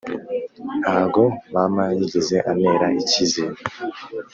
[0.81, 1.23] Ntago
[1.53, 3.59] mama yigeze anera icyizere